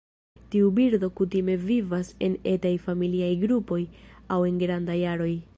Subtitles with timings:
[0.53, 3.81] Tiu birdo kutime vivas en etaj familiaj grupoj
[4.37, 5.35] aŭ en grandaj aroj.